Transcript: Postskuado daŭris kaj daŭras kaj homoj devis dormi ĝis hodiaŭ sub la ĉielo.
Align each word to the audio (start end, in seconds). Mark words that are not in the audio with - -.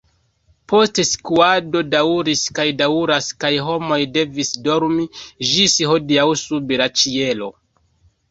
Postskuado 0.71 1.81
daŭris 1.95 2.41
kaj 2.59 2.65
daŭras 2.79 3.27
kaj 3.45 3.51
homoj 3.67 3.99
devis 4.15 4.51
dormi 4.69 5.05
ĝis 5.51 5.77
hodiaŭ 5.91 6.27
sub 6.45 6.73
la 6.83 6.89
ĉielo. 7.03 7.51